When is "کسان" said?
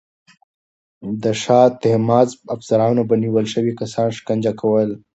3.79-4.07